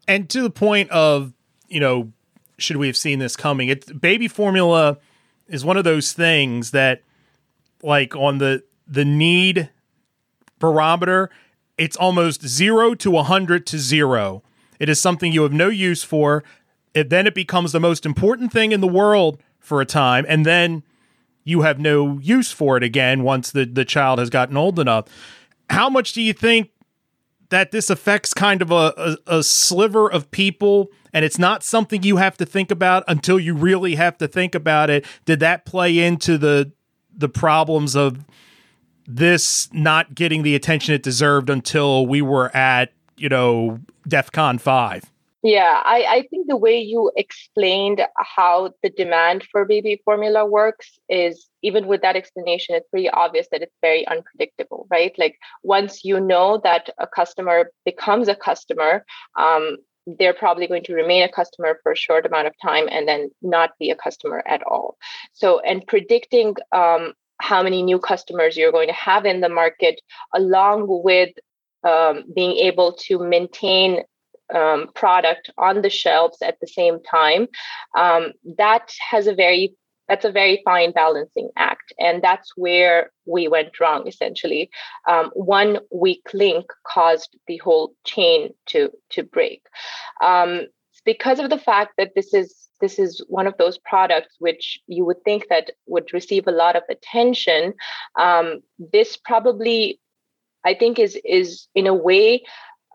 And 0.07 0.29
to 0.31 0.41
the 0.41 0.49
point 0.49 0.89
of, 0.91 1.33
you 1.67 1.79
know, 1.79 2.11
should 2.57 2.77
we 2.77 2.87
have 2.87 2.97
seen 2.97 3.19
this 3.19 3.35
coming? 3.35 3.69
It 3.69 3.99
baby 3.99 4.27
formula 4.27 4.97
is 5.47 5.65
one 5.65 5.77
of 5.77 5.83
those 5.83 6.13
things 6.13 6.71
that 6.71 7.03
like 7.83 8.15
on 8.15 8.37
the 8.37 8.63
the 8.87 9.05
need 9.05 9.69
barometer, 10.59 11.29
it's 11.77 11.97
almost 11.97 12.47
zero 12.47 12.93
to 12.95 13.17
a 13.17 13.23
hundred 13.23 13.65
to 13.67 13.79
zero. 13.79 14.43
It 14.79 14.89
is 14.89 15.01
something 15.01 15.31
you 15.31 15.43
have 15.43 15.53
no 15.53 15.69
use 15.69 16.03
for. 16.03 16.43
It, 16.93 17.09
then 17.09 17.25
it 17.25 17.33
becomes 17.33 17.71
the 17.71 17.79
most 17.79 18.05
important 18.05 18.51
thing 18.51 18.71
in 18.71 18.81
the 18.81 18.87
world 18.87 19.41
for 19.59 19.79
a 19.79 19.85
time, 19.85 20.25
and 20.27 20.45
then 20.45 20.83
you 21.43 21.61
have 21.61 21.79
no 21.79 22.19
use 22.19 22.51
for 22.51 22.77
it 22.77 22.83
again 22.83 23.23
once 23.23 23.51
the, 23.51 23.65
the 23.65 23.85
child 23.85 24.19
has 24.19 24.29
gotten 24.29 24.57
old 24.57 24.77
enough. 24.79 25.05
How 25.69 25.89
much 25.89 26.13
do 26.13 26.21
you 26.21 26.33
think 26.33 26.69
that 27.51 27.71
this 27.71 27.89
affects 27.89 28.33
kind 28.33 28.61
of 28.61 28.71
a, 28.71 29.17
a, 29.27 29.37
a 29.37 29.43
sliver 29.43 30.11
of 30.11 30.31
people 30.31 30.89
and 31.13 31.23
it's 31.23 31.37
not 31.37 31.63
something 31.63 32.03
you 32.03 32.17
have 32.17 32.37
to 32.37 32.45
think 32.45 32.71
about 32.71 33.03
until 33.07 33.39
you 33.39 33.53
really 33.53 33.95
have 33.95 34.17
to 34.17 34.27
think 34.27 34.55
about 34.55 34.89
it? 34.89 35.05
Did 35.25 35.39
that 35.41 35.65
play 35.65 35.99
into 35.99 36.37
the 36.37 36.71
the 37.15 37.29
problems 37.29 37.95
of 37.95 38.25
this 39.05 39.69
not 39.73 40.15
getting 40.15 40.43
the 40.43 40.55
attention 40.55 40.95
it 40.95 41.03
deserved 41.03 41.49
until 41.49 42.07
we 42.07 42.21
were 42.21 42.55
at, 42.55 42.93
you 43.17 43.27
know, 43.27 43.79
DEF 44.07 44.31
CON 44.31 44.57
5? 44.57 45.11
Yeah, 45.43 45.81
I, 45.83 46.05
I 46.07 46.27
think 46.29 46.47
the 46.47 46.55
way 46.57 46.79
you 46.79 47.11
explained 47.15 48.01
how 48.15 48.73
the 48.83 48.91
demand 48.91 49.43
for 49.51 49.65
baby 49.65 49.99
formula 50.05 50.45
works 50.45 50.99
is 51.09 51.49
even 51.63 51.87
with 51.87 52.01
that 52.03 52.15
explanation, 52.15 52.75
it's 52.75 52.87
pretty 52.89 53.09
obvious 53.09 53.47
that 53.51 53.63
it's 53.63 53.75
very 53.81 54.07
unpredictable, 54.07 54.87
right? 54.91 55.13
Like 55.17 55.37
once 55.63 56.05
you 56.05 56.19
know 56.19 56.61
that 56.63 56.91
a 56.99 57.07
customer 57.07 57.71
becomes 57.85 58.27
a 58.27 58.35
customer, 58.35 59.03
um, 59.35 59.77
they're 60.05 60.33
probably 60.33 60.67
going 60.67 60.83
to 60.83 60.93
remain 60.93 61.23
a 61.23 61.31
customer 61.31 61.79
for 61.81 61.91
a 61.93 61.97
short 61.97 62.27
amount 62.27 62.45
of 62.45 62.53
time 62.61 62.87
and 62.91 63.07
then 63.07 63.31
not 63.41 63.71
be 63.79 63.89
a 63.89 63.95
customer 63.95 64.43
at 64.47 64.61
all. 64.63 64.95
So, 65.33 65.59
and 65.61 65.85
predicting 65.87 66.55
um, 66.71 67.13
how 67.39 67.63
many 67.63 67.81
new 67.81 67.97
customers 67.97 68.55
you're 68.55 68.71
going 68.71 68.89
to 68.89 68.93
have 68.93 69.25
in 69.25 69.41
the 69.41 69.49
market, 69.49 70.01
along 70.35 70.85
with 70.87 71.29
um, 71.83 72.25
being 72.35 72.57
able 72.57 72.93
to 73.07 73.17
maintain 73.17 74.03
um, 74.53 74.87
product 74.95 75.49
on 75.57 75.81
the 75.81 75.89
shelves 75.89 76.37
at 76.41 76.59
the 76.59 76.67
same 76.67 77.01
time, 77.03 77.47
um, 77.95 78.31
that 78.57 78.91
has 79.09 79.27
a 79.27 79.35
very 79.35 79.75
that's 80.07 80.25
a 80.25 80.31
very 80.31 80.61
fine 80.65 80.91
balancing 80.91 81.51
act, 81.55 81.93
and 81.97 82.21
that's 82.21 82.51
where 82.57 83.11
we 83.25 83.47
went 83.47 83.79
wrong. 83.79 84.07
Essentially, 84.07 84.69
um, 85.07 85.31
one 85.33 85.79
weak 85.89 86.27
link 86.33 86.65
caused 86.85 87.37
the 87.47 87.57
whole 87.57 87.93
chain 88.05 88.49
to 88.67 88.91
to 89.11 89.23
break. 89.23 89.61
Um, 90.21 90.67
because 91.05 91.39
of 91.39 91.49
the 91.49 91.57
fact 91.57 91.93
that 91.97 92.11
this 92.15 92.33
is 92.33 92.67
this 92.81 92.99
is 92.99 93.23
one 93.27 93.47
of 93.47 93.55
those 93.57 93.77
products 93.77 94.35
which 94.39 94.79
you 94.87 95.05
would 95.05 95.23
think 95.23 95.47
that 95.49 95.71
would 95.85 96.11
receive 96.13 96.47
a 96.47 96.51
lot 96.51 96.75
of 96.75 96.83
attention. 96.89 97.73
Um, 98.19 98.61
this 98.77 99.15
probably, 99.15 99.99
I 100.65 100.73
think, 100.73 100.99
is 100.99 101.17
is 101.23 101.67
in 101.75 101.87
a 101.87 101.93
way 101.93 102.43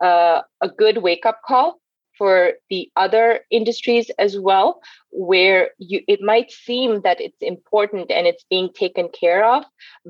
uh, 0.01 0.41
a 0.61 0.69
good 0.69 0.99
wake 0.99 1.25
up 1.25 1.41
call 1.45 1.79
for 2.17 2.53
the 2.69 2.89
other 2.95 3.41
industries 3.51 4.09
as 4.17 4.37
well 4.39 4.81
where 5.11 5.69
you 5.77 6.01
it 6.07 6.21
might 6.21 6.51
seem 6.51 7.01
that 7.01 7.19
it's 7.21 7.41
important 7.41 8.11
and 8.11 8.27
it's 8.27 8.45
being 8.49 8.69
taken 8.73 9.09
care 9.09 9.45
of 9.45 9.63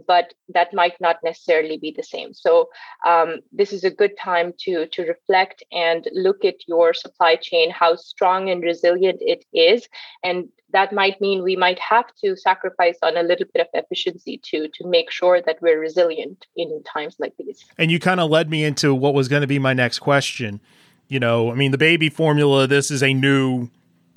but 0.06 0.34
that 0.50 0.74
might 0.74 1.00
not 1.00 1.18
necessarily 1.24 1.78
be 1.78 1.94
the 1.96 2.04
same. 2.04 2.34
So 2.34 2.70
um, 3.06 3.40
this 3.52 3.74
is 3.74 3.84
a 3.84 3.92
good 3.92 4.18
time 4.18 4.54
to 4.60 4.88
to 4.88 5.04
reflect 5.04 5.64
and 5.72 6.08
look 6.14 6.46
at 6.46 6.68
your 6.68 6.94
supply 6.94 7.36
chain 7.36 7.72
how 7.72 7.96
strong 7.96 8.50
and 8.50 8.64
resilient 8.64 9.20
it 9.22 9.46
is. 9.54 9.88
And 10.24 10.50
that 10.74 10.92
might 10.92 11.22
mean 11.22 11.44
we 11.44 11.56
might 11.56 11.80
have 11.80 12.06
to 12.24 12.36
sacrifice 12.36 12.98
on 13.02 13.16
a 13.16 13.24
little 13.24 13.48
bit 13.54 13.62
of 13.62 13.68
efficiency 13.74 14.40
to 14.44 14.68
to 14.70 14.88
make 14.88 15.10
sure 15.12 15.42
that 15.42 15.58
we're 15.62 15.80
resilient 15.80 16.46
in 16.56 16.84
times 16.84 17.16
like 17.20 17.34
these. 17.38 17.66
And 17.78 17.92
you 17.92 18.00
kind 18.00 18.20
of 18.20 18.30
led 18.30 18.50
me 18.50 18.64
into 18.64 18.94
what 18.94 19.14
was 19.14 19.28
going 19.28 19.42
to 19.42 19.48
be 19.48 19.60
my 19.60 19.74
next 19.74 20.00
question 20.00 20.60
you 21.08 21.20
know, 21.20 21.52
I 21.52 21.56
mean, 21.56 21.72
the 21.72 21.78
baby 21.78 22.10
formula, 22.10 22.68
this 22.68 22.92
is 22.92 23.02
a 23.02 23.14
new 23.14 23.70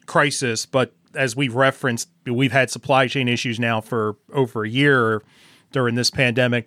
crisis, 0.06 0.66
but 0.66 0.92
as 1.14 1.36
we've 1.36 1.54
referenced, 1.54 2.08
we've 2.26 2.52
had 2.52 2.70
supply 2.70 3.06
chain 3.06 3.28
issues 3.28 3.58
now 3.58 3.80
for 3.80 4.16
over 4.32 4.64
a 4.64 4.68
year 4.68 5.22
during 5.72 5.94
this 5.94 6.10
pandemic. 6.10 6.66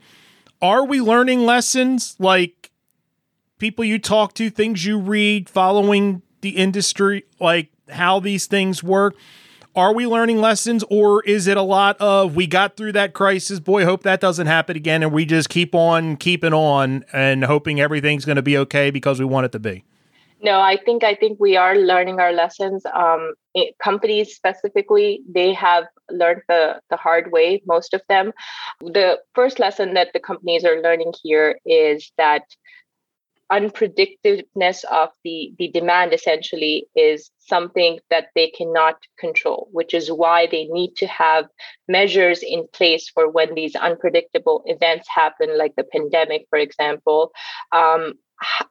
Are 0.61 0.85
we 0.85 1.01
learning 1.01 1.45
lessons 1.45 2.15
like 2.19 2.71
people 3.57 3.83
you 3.83 3.99
talk 3.99 4.33
to, 4.35 4.49
things 4.49 4.85
you 4.85 4.99
read, 4.99 5.49
following 5.49 6.21
the 6.41 6.51
industry, 6.51 7.25
like 7.39 7.69
how 7.89 8.19
these 8.19 8.47
things 8.47 8.83
work? 8.83 9.15
Are 9.75 9.93
we 9.93 10.05
learning 10.05 10.39
lessons 10.39 10.83
or 10.89 11.23
is 11.23 11.47
it 11.47 11.57
a 11.57 11.63
lot 11.63 11.99
of 11.99 12.35
we 12.35 12.45
got 12.45 12.77
through 12.77 12.91
that 12.91 13.13
crisis? 13.13 13.59
Boy, 13.59 13.85
hope 13.85 14.03
that 14.03 14.21
doesn't 14.21 14.45
happen 14.45 14.77
again. 14.77 15.01
And 15.01 15.11
we 15.11 15.25
just 15.25 15.49
keep 15.49 15.73
on 15.73 16.15
keeping 16.15 16.53
on 16.53 17.03
and 17.11 17.43
hoping 17.43 17.81
everything's 17.81 18.23
going 18.23 18.35
to 18.35 18.43
be 18.43 18.57
okay 18.59 18.91
because 18.91 19.19
we 19.19 19.25
want 19.25 19.45
it 19.45 19.51
to 19.53 19.59
be? 19.59 19.83
No, 20.43 20.59
I 20.59 20.75
think 20.75 21.05
I 21.05 21.15
think 21.15 21.39
we 21.39 21.55
are 21.55 21.75
learning 21.75 22.19
our 22.19 22.33
lessons. 22.33 22.85
Um, 22.93 23.33
it, 23.53 23.75
companies 23.81 24.35
specifically, 24.35 25.21
they 25.27 25.53
have 25.53 25.85
learned 26.11 26.41
the 26.49 26.81
the 26.89 26.97
hard 26.97 27.31
way. 27.31 27.63
Most 27.65 27.93
of 27.93 28.01
them. 28.09 28.33
The 28.81 29.19
first 29.33 29.57
lesson 29.57 29.93
that 29.93 30.09
the 30.13 30.19
companies 30.19 30.65
are 30.65 30.81
learning 30.81 31.13
here 31.23 31.59
is 31.65 32.11
that 32.17 32.43
unpredictiveness 33.51 34.83
of 34.85 35.09
the 35.23 35.53
the 35.57 35.69
demand 35.69 36.13
essentially 36.13 36.87
is 36.95 37.29
something 37.39 37.99
that 38.09 38.27
they 38.35 38.49
cannot 38.49 38.95
control 39.19 39.67
which 39.71 39.93
is 39.93 40.09
why 40.09 40.47
they 40.47 40.65
need 40.65 40.95
to 40.95 41.05
have 41.05 41.45
measures 41.87 42.41
in 42.41 42.65
place 42.73 43.09
for 43.13 43.29
when 43.29 43.53
these 43.53 43.75
unpredictable 43.75 44.63
events 44.65 45.07
happen 45.13 45.57
like 45.57 45.75
the 45.75 45.83
pandemic 45.83 46.47
for 46.49 46.57
example 46.57 47.31
um, 47.73 48.13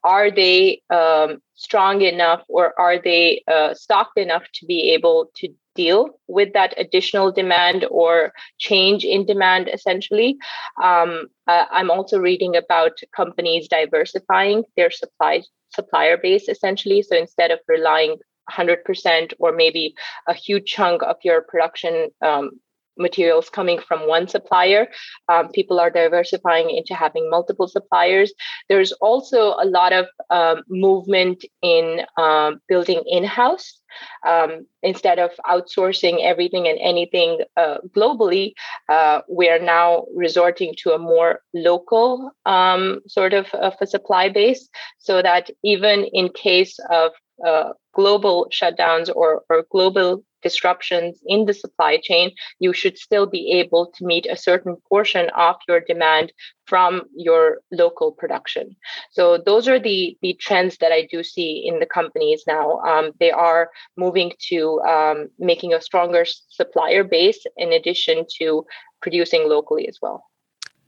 are 0.05 0.31
they 0.31 0.83
um, 0.91 1.39
strong 1.55 2.03
enough 2.03 2.43
or 2.49 2.79
are 2.79 2.99
they 2.99 3.43
uh, 3.51 3.75
stocked 3.75 4.19
enough 4.19 4.45
to 4.55 4.67
be 4.67 4.93
able 4.93 5.31
to 5.37 5.49
deal 5.75 6.11
with 6.29 6.53
that 6.53 6.75
additional 6.77 7.33
demand 7.33 7.87
or 7.91 8.33
change 8.59 9.05
in 9.05 9.25
demand 9.25 9.71
essentially? 9.73 10.37
Um, 10.83 11.29
uh, 11.47 11.65
i'm 11.71 11.91
also 11.91 12.19
reading 12.19 12.57
about 12.57 12.93
companies 13.17 13.69
diversifying 13.69 14.65
their 14.77 14.91
supply 14.91 15.43
supplier 15.75 16.17
base 16.17 16.49
essentially. 16.49 17.03
So 17.03 17.17
instead 17.17 17.51
of 17.51 17.61
relying 17.69 18.17
100% 18.51 19.33
or 19.39 19.53
maybe 19.53 19.95
a 20.27 20.35
huge 20.35 20.67
chunk 20.67 21.03
of 21.03 21.17
your 21.25 21.43
production 21.43 22.11
um, 22.21 22.51
materials 22.99 23.49
coming 23.49 23.79
from 23.79 24.09
one 24.09 24.29
supplier. 24.29 24.89
Um, 25.29 25.49
people 25.49 25.81
are 25.81 25.91
diversifying 25.91 26.71
into 26.71 26.95
having 26.95 27.31
multiple 27.31 27.69
suppliers. 27.69 28.33
There's 28.69 28.93
also 28.93 29.55
a 29.61 29.65
lot 29.65 29.93
of 29.93 30.07
um, 30.31 30.63
movement 30.69 31.45
in 31.63 32.03
um, 32.19 32.61
building 32.69 33.03
in 33.07 33.25
house. 33.25 33.79
Um, 34.27 34.67
instead 34.83 35.19
of 35.19 35.33
outsourcing 35.47 36.23
everything 36.23 36.67
and 36.67 36.79
anything 36.81 37.41
uh, 37.59 37.77
globally, 37.95 38.55
uh, 38.89 39.21
we 39.29 39.51
are 39.51 39.59
now 39.59 40.07
resorting 40.15 40.75
to 40.79 40.93
a 40.93 40.99
more 40.99 41.41
local 41.53 42.31
um, 42.47 43.01
sort 43.07 43.35
of, 43.35 43.47
of 43.53 43.75
a 43.83 43.87
supply 43.87 44.31
base 44.31 44.69
so 44.99 45.21
that 45.21 45.51
even 45.63 46.05
in 46.05 46.31
case 46.31 46.79
of 46.91 47.13
uh, 47.47 47.71
global 47.95 48.49
shutdowns 48.53 49.11
or, 49.15 49.43
or 49.49 49.65
global 49.71 50.25
disruptions 50.43 51.21
in 51.27 51.47
the 51.47 51.55
supply 51.55 51.99
chain, 52.03 52.33
you 52.59 52.73
should 52.73 52.99
still 52.99 53.27
be 53.27 53.53
able 53.53 53.93
to 53.95 54.05
meet 54.05 54.27
a 54.27 54.37
certain 54.37 54.77
portion 54.89 55.31
of 55.37 55.57
your 55.69 55.81
demand 55.81 56.33
from 56.67 57.03
your 57.15 57.59
local 57.71 58.13
production. 58.13 58.77
So 59.13 59.39
those 59.39 59.69
are 59.69 59.79
the 59.79 60.17
the 60.21 60.35
trends 60.35 60.79
that 60.79 60.93
I 60.93 61.07
do 61.11 61.23
see 61.23 61.63
in 61.65 61.79
the 61.79 61.87
companies 61.87 62.45
now. 62.47 62.81
Um, 62.81 63.13
they 63.21 63.31
are 63.31 63.71
moving 63.97 64.33
to 64.49 64.81
um, 64.81 65.29
making 65.39 65.73
a 65.75 65.81
stronger 65.81 66.25
supplier 66.49 67.05
base 67.05 67.45
in 67.57 67.73
addition 67.73 68.27
to 68.39 68.65
producing 69.01 69.49
locally 69.49 69.89
as 69.89 69.99
well. 70.03 70.25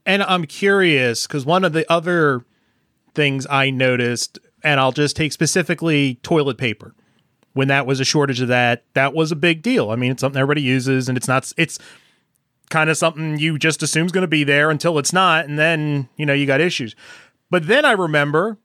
And 0.06 0.22
I'm 0.22 0.44
curious 0.44 1.26
because 1.26 1.46
one 1.46 1.64
of 1.64 1.72
the 1.72 1.90
other 1.90 2.44
things 3.14 3.46
I 3.48 3.70
noticed, 3.70 4.38
and 4.64 4.80
I'll 4.80 4.92
just 4.92 5.14
take 5.14 5.32
specifically 5.32 6.16
toilet 6.22 6.58
paper 6.58 6.94
when 7.54 7.68
that 7.68 7.86
was 7.86 8.00
a 8.00 8.04
shortage 8.04 8.40
of 8.40 8.48
that, 8.48 8.84
that 8.94 9.14
was 9.14 9.32
a 9.32 9.36
big 9.36 9.62
deal. 9.62 9.90
I 9.90 9.96
mean, 9.96 10.10
it's 10.10 10.20
something 10.20 10.40
everybody 10.40 10.62
uses, 10.62 11.08
and 11.08 11.16
it's 11.16 11.28
not 11.28 11.50
it's 11.56 11.78
kind 12.68 12.90
of 12.90 12.96
something 12.96 13.38
you 13.38 13.58
just 13.58 13.82
assume 13.82 14.06
is 14.06 14.12
going 14.12 14.22
to 14.22 14.28
be 14.28 14.44
there 14.44 14.70
until 14.70 14.98
it's 14.98 15.12
not, 15.12 15.46
and 15.46 15.58
then 15.58 16.08
you 16.16 16.26
know 16.26 16.34
you 16.34 16.46
got 16.46 16.60
issues. 16.60 16.94
But 17.50 17.66
then 17.68 17.84
I 17.84 17.92
remember 17.92 18.58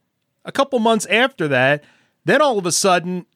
a 0.44 0.52
couple 0.52 0.78
months 0.80 1.06
after 1.06 1.46
that, 1.48 1.84
then 2.24 2.42
all 2.42 2.58
of 2.58 2.66
a 2.66 2.72
sudden 2.72 3.26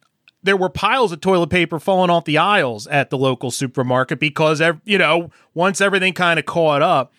there 0.43 0.57
were 0.57 0.69
piles 0.69 1.13
of 1.13 1.21
toilet 1.21 1.51
paper 1.51 1.79
falling 1.79 2.11
off 2.11 2.25
the 2.25 2.37
aisles 2.37 2.87
at 2.89 3.11
the 3.11 3.17
local 3.17 3.51
supermarket 3.51 4.19
because 4.19 4.61
you 4.85 4.99
know 4.99 5.31
once 5.55 5.81
everything 5.81 6.13
kind 6.13 6.39
of 6.41 6.47
caught 6.47 6.83
up, 6.83 7.13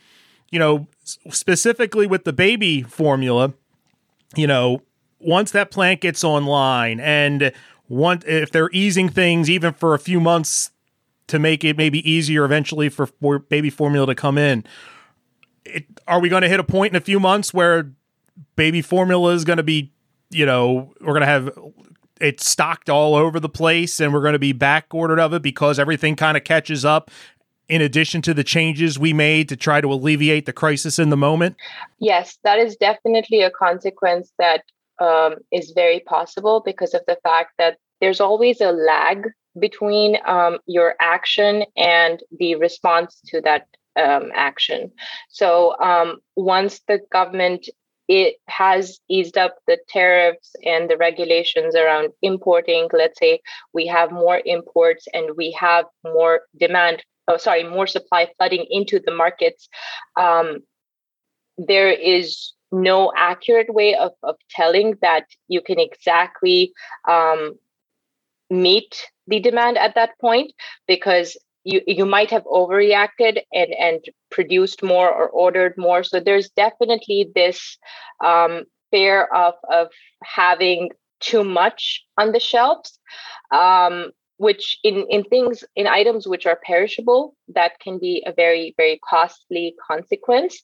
you 0.52 0.60
know 0.60 0.88
specifically 1.04 2.06
with 2.06 2.25
the 2.25 2.34
baby 2.34 2.82
formula, 2.82 3.54
you 4.36 4.48
know 4.48 4.82
once 5.25 5.51
that 5.51 5.72
plant 5.72 6.01
gets 6.01 6.24
online 6.24 7.00
and 7.00 7.51
one 7.88 8.22
if 8.25 8.51
they're 8.51 8.70
easing 8.72 9.10
things 9.10 9.50
even 9.50 9.74
for 9.74 9.94
a 9.94 10.00
few 10.00 10.20
months 10.20 10.72
to 11.27 11.39
make 11.39 11.63
it 11.63 11.77
maybe 11.77 12.10
easier 12.10 12.46
eventually 12.46 12.89
for, 12.89 13.08
for 13.08 13.39
baby 13.39 13.70
formula 13.70 14.05
to 14.08 14.15
come 14.15 14.38
in. 14.38 14.63
It, 15.65 15.86
are 16.08 16.20
we 16.20 16.29
going 16.29 16.44
to 16.44 16.48
hit 16.48 16.60
a 16.60 16.63
point 16.63 16.94
in 16.94 16.96
a 16.96 17.01
few 17.01 17.20
months 17.20 17.53
where 17.53 17.91
baby 18.55 18.82
formula 18.82 19.34
is 19.34 19.44
going 19.44 19.58
to 19.58 19.63
be, 19.63 19.91
you 20.29 20.46
know, 20.46 20.94
we're 21.01 21.13
going 21.13 21.22
to 21.22 21.27
have 21.27 21.58
it 22.22 22.39
stocked 22.39 22.89
all 22.89 23.15
over 23.15 23.39
the 23.39 23.50
place 23.50 24.00
and 24.00 24.13
we're 24.13 24.22
going 24.22 24.34
to 24.34 24.39
be 24.39 24.53
back 24.53 24.94
ordered 24.94 25.20
of 25.20 25.34
it 25.34 25.41
because 25.41 25.79
everything 25.79 26.15
kind 26.15 26.38
of 26.38 26.44
catches 26.44 26.86
up 26.86 27.10
in 27.67 27.82
addition 27.82 28.22
to 28.22 28.34
the 28.34 28.44
changes 28.44 29.00
we 29.00 29.12
made 29.12 29.50
to 29.50 29.55
try 29.55 29.82
to 29.82 29.91
alleviate 29.91 30.46
the 30.46 30.53
crisis 30.53 31.00
in 31.00 31.10
the 31.10 31.17
moment? 31.17 31.55
Yes, 32.00 32.38
that 32.44 32.60
is 32.60 32.75
definitely 32.75 33.41
a 33.41 33.50
consequence 33.50 34.32
that 34.38 34.63
um, 35.00 35.36
is 35.52 35.72
very 35.75 36.00
possible 36.02 36.62
because 36.66 36.94
of 36.94 37.02
the 37.08 37.18
fact 37.24 37.52
that 37.58 37.78
there's 38.02 38.22
always 38.22 38.62
a 38.62 38.72
lag 38.72 39.28
between 39.58 40.18
um, 40.25 40.60
your 40.66 40.96
action 41.00 41.64
and 41.78 42.22
the 42.40 42.56
response 42.56 43.22
to 43.28 43.42
that 43.42 43.68
um, 43.96 44.32
action. 44.34 44.92
So 45.30 45.80
um, 45.80 46.18
once 46.36 46.82
the 46.88 47.00
government 47.12 47.68
it 48.08 48.36
has 48.48 49.00
eased 49.10 49.38
up 49.38 49.58
the 49.68 49.78
tariffs 49.90 50.56
and 50.64 50.90
the 50.90 50.98
regulations 50.98 51.75
around 51.75 52.10
importing. 52.22 52.88
Let's 52.94 53.20
say 53.20 53.40
we 53.74 53.88
have 53.88 54.12
more 54.12 54.42
imports 54.46 55.08
and 55.14 55.36
we 55.36 55.52
have 55.60 55.86
more 56.04 56.42
demand. 56.58 57.04
Oh, 57.28 57.38
sorry, 57.38 57.64
more 57.64 57.88
supply 57.88 58.30
flooding 58.38 58.68
into 58.70 59.00
the 59.04 59.12
markets. 59.14 59.68
Um, 60.16 60.60
there 61.58 61.90
is 61.90 62.54
no 62.72 63.12
accurate 63.15 63.74
way 63.74 63.95
of, 63.95 64.12
of 64.24 64.36
telling 64.50 64.95
that 65.01 65.25
you 65.48 65.62
can 65.62 65.79
exactly 65.79 66.74
um, 67.07 67.57
meet 68.50 69.07
the 69.27 69.39
demand 69.39 69.77
at 69.77 69.95
that 69.95 70.12
point 70.19 70.51
because 70.88 71.38
you 71.63 71.81
you 71.88 72.05
might 72.05 72.29
have 72.29 72.43
overreacted 72.43 73.41
and 73.51 73.74
and 73.74 74.05
produced 74.29 74.84
more 74.84 75.10
or 75.10 75.27
ordered 75.29 75.74
more. 75.77 76.03
So 76.03 76.19
there's 76.19 76.50
definitely 76.51 77.31
this 77.34 77.77
um, 78.24 78.65
fear 78.91 79.24
of 79.34 79.55
of 79.72 79.88
having 80.24 80.91
too 81.19 81.43
much 81.43 82.03
on 82.17 82.31
the 82.31 82.39
shelves. 82.39 83.00
Um, 83.51 84.12
which 84.38 84.77
in 84.84 85.06
in 85.10 85.24
things 85.24 85.63
in 85.75 85.88
items 85.88 86.27
which 86.27 86.46
are 86.46 86.60
perishable 86.65 87.36
that 87.48 87.80
can 87.80 88.00
be 88.00 88.24
a 88.25 88.34
very 88.34 88.74
very 88.77 89.00
costly 89.08 89.75
consequence. 89.88 90.62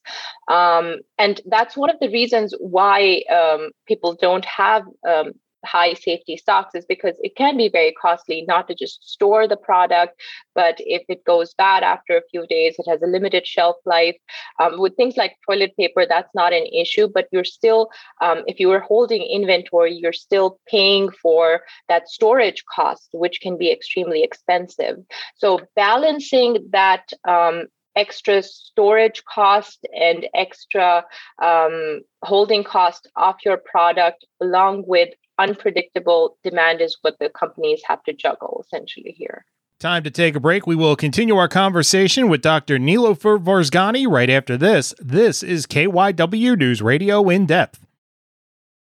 Um, 0.48 0.96
and 1.18 1.40
that's 1.46 1.76
one 1.76 1.90
of 1.90 2.00
the 2.00 2.10
reasons 2.10 2.54
why 2.58 3.22
um, 3.30 3.70
people 3.86 4.16
don't 4.20 4.44
have 4.44 4.84
um, 5.08 5.32
high 5.64 5.94
safety 5.94 6.36
stocks 6.36 6.74
is 6.74 6.84
because 6.86 7.14
it 7.22 7.36
can 7.36 7.56
be 7.56 7.68
very 7.68 7.92
costly 8.00 8.44
not 8.46 8.68
to 8.68 8.74
just 8.74 9.08
store 9.08 9.46
the 9.46 9.56
product, 9.56 10.20
but 10.54 10.76
if 10.78 11.02
it 11.08 11.24
goes 11.24 11.54
bad 11.54 11.82
after 11.82 12.16
a 12.16 12.22
few 12.30 12.46
days, 12.46 12.74
it 12.78 12.88
has 12.88 13.02
a 13.02 13.06
limited 13.06 13.46
shelf 13.46 13.76
life. 13.84 14.16
Um, 14.60 14.80
with 14.80 14.96
things 14.96 15.16
like 15.16 15.36
toilet 15.48 15.76
paper, 15.76 16.06
that's 16.08 16.34
not 16.34 16.52
an 16.52 16.66
issue, 16.66 17.08
but 17.12 17.26
you're 17.32 17.44
still, 17.44 17.90
um, 18.20 18.42
if 18.46 18.60
you 18.60 18.68
were 18.68 18.80
holding 18.80 19.22
inventory, 19.22 19.94
you're 19.94 20.12
still 20.12 20.58
paying 20.68 21.10
for 21.10 21.62
that 21.88 22.08
storage 22.08 22.64
cost, 22.74 23.08
which 23.12 23.40
can 23.40 23.56
be 23.56 23.70
extremely 23.70 24.22
expensive. 24.22 24.96
So 25.36 25.60
balancing 25.76 26.68
that 26.72 27.12
um, 27.26 27.66
extra 27.96 28.42
storage 28.42 29.24
cost 29.24 29.86
and 29.94 30.26
extra 30.34 31.04
um, 31.42 32.00
holding 32.22 32.64
cost 32.64 33.08
of 33.16 33.34
your 33.44 33.56
product 33.56 34.24
along 34.40 34.84
with 34.86 35.10
unpredictable 35.38 36.36
demand 36.44 36.80
is 36.80 36.96
what 37.02 37.18
the 37.18 37.28
companies 37.28 37.82
have 37.86 38.02
to 38.04 38.12
juggle 38.12 38.64
essentially 38.64 39.14
here. 39.16 39.44
Time 39.78 40.04
to 40.04 40.10
take 40.10 40.36
a 40.36 40.40
break. 40.40 40.64
We 40.64 40.76
will 40.76 40.94
continue 40.94 41.36
our 41.36 41.48
conversation 41.48 42.28
with 42.28 42.40
Dr. 42.40 42.78
Nilofer 42.78 43.42
Varzgani 43.42 44.06
right 44.08 44.30
after 44.30 44.56
this. 44.56 44.94
This 45.00 45.42
is 45.42 45.66
KYW 45.66 46.56
News 46.56 46.80
Radio 46.80 47.28
in 47.28 47.46
depth. 47.46 47.84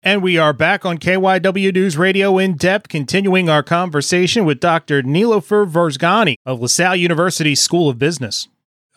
And 0.01 0.23
we 0.23 0.37
are 0.37 0.53
back 0.53 0.85
on 0.85 0.99
KYW 0.99 1.73
News 1.73 1.97
Radio 1.97 2.37
in 2.37 2.55
depth, 2.55 2.87
continuing 2.87 3.49
our 3.49 3.63
conversation 3.63 4.45
with 4.45 4.59
Dr. 4.59 5.01
Nilofer 5.01 5.69
Varzgani 5.69 6.35
of 6.45 6.61
LaSalle 6.61 6.95
University 6.95 7.55
School 7.55 7.89
of 7.89 7.99
Business. 7.99 8.47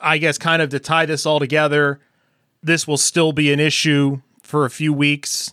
I 0.00 0.18
guess, 0.18 0.38
kind 0.38 0.62
of 0.62 0.70
to 0.70 0.78
tie 0.78 1.06
this 1.06 1.26
all 1.26 1.38
together, 1.38 2.00
this 2.62 2.86
will 2.86 2.96
still 2.96 3.32
be 3.32 3.52
an 3.52 3.60
issue 3.60 4.20
for 4.42 4.64
a 4.64 4.70
few 4.70 4.92
weeks, 4.92 5.52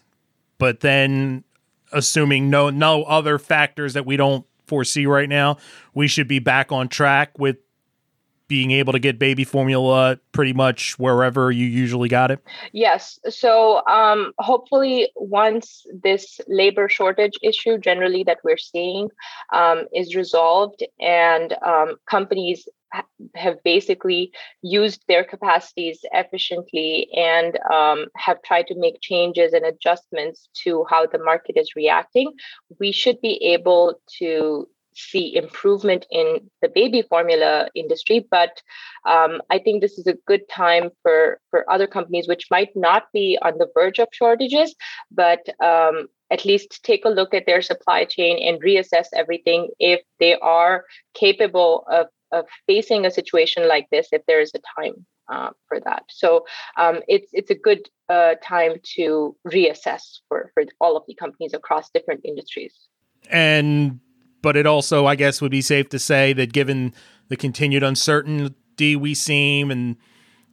but 0.57 0.79
then 0.79 1.43
assuming 1.91 2.49
no 2.49 2.69
no 2.69 3.03
other 3.03 3.37
factors 3.37 3.93
that 3.93 4.05
we 4.05 4.17
don't 4.17 4.45
foresee 4.67 5.05
right 5.05 5.29
now, 5.29 5.57
we 5.93 6.07
should 6.07 6.27
be 6.27 6.39
back 6.39 6.71
on 6.71 6.87
track 6.87 7.37
with 7.37 7.57
being 8.47 8.71
able 8.71 8.93
to 8.93 8.99
get 8.99 9.17
baby 9.17 9.43
formula 9.43 10.19
pretty 10.31 10.53
much 10.53 10.97
wherever 10.99 11.51
you 11.51 11.65
usually 11.65 12.09
got 12.09 12.31
it? 12.31 12.43
Yes. 12.73 13.19
So 13.29 13.85
um, 13.87 14.33
hopefully, 14.37 15.09
once 15.15 15.85
this 16.03 16.39
labor 16.47 16.87
shortage 16.87 17.37
issue 17.41 17.77
generally 17.77 18.23
that 18.23 18.39
we're 18.43 18.57
seeing 18.57 19.09
um, 19.51 19.85
is 19.93 20.15
resolved 20.15 20.83
and 20.99 21.55
um, 21.65 21.95
companies 22.05 22.67
have 23.35 23.61
basically 23.63 24.31
used 24.61 25.03
their 25.07 25.23
capacities 25.23 25.99
efficiently 26.11 27.09
and 27.15 27.59
um, 27.71 28.05
have 28.15 28.41
tried 28.43 28.67
to 28.67 28.75
make 28.77 29.01
changes 29.01 29.53
and 29.53 29.65
adjustments 29.65 30.49
to 30.63 30.85
how 30.89 31.05
the 31.05 31.19
market 31.19 31.57
is 31.57 31.75
reacting, 31.75 32.31
we 32.79 32.91
should 32.91 33.19
be 33.21 33.35
able 33.43 33.99
to 34.19 34.67
see 34.97 35.35
improvement 35.35 36.05
in 36.09 36.49
the 36.61 36.69
baby 36.69 37.01
formula 37.01 37.67
industry. 37.75 38.25
But 38.31 38.61
um, 39.05 39.41
i 39.49 39.59
think 39.59 39.81
this 39.81 39.97
is 39.97 40.07
a 40.07 40.17
good 40.27 40.47
time 40.49 40.89
for 41.01 41.39
for 41.49 41.69
other 41.71 41.87
companies 41.87 42.27
which 42.27 42.47
might 42.51 42.69
not 42.75 43.03
be 43.13 43.37
on 43.41 43.57
the 43.57 43.67
verge 43.73 43.99
of 43.99 44.07
shortages 44.11 44.75
but 45.11 45.47
um, 45.63 46.07
at 46.31 46.45
least 46.45 46.83
take 46.83 47.05
a 47.05 47.09
look 47.09 47.33
at 47.33 47.45
their 47.45 47.61
supply 47.61 48.03
chain 48.03 48.39
and 48.47 48.61
reassess 48.63 49.07
everything 49.13 49.69
if 49.79 50.01
they 50.19 50.35
are 50.35 50.85
capable 51.13 51.85
of 51.89 52.07
of 52.35 52.45
facing 52.67 53.05
a 53.05 53.11
situation 53.11 53.67
like 53.67 53.87
this 53.91 54.09
if 54.11 54.21
there 54.27 54.41
is 54.41 54.51
a 54.53 54.81
time 54.81 55.05
uh, 55.31 55.49
for 55.67 55.79
that. 55.79 56.03
So 56.09 56.45
um, 56.77 56.99
it's 57.07 57.29
it's 57.33 57.49
a 57.49 57.55
good 57.55 57.89
uh, 58.09 58.35
time 58.43 58.73
to 58.95 59.35
reassess 59.47 60.19
for 60.27 60.51
for 60.53 60.63
all 60.79 60.95
of 60.97 61.03
the 61.07 61.15
companies 61.15 61.53
across 61.53 61.89
different 61.89 62.21
industries. 62.23 62.73
And 63.29 63.99
but 64.41 64.55
it 64.55 64.67
also, 64.67 65.07
I 65.07 65.15
guess, 65.15 65.41
would 65.41 65.51
be 65.51 65.61
safe 65.61 65.89
to 65.89 65.99
say 65.99 66.33
that 66.33 66.53
given 66.53 66.93
the 67.29 67.37
continued 67.37 67.81
uncertainty 67.81 68.95
we 68.95 69.15
seem, 69.15 69.71
and 69.71 69.97